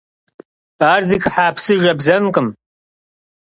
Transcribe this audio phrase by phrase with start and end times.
[0.91, 2.47] Ar zıxıha psı jjebzenkhım.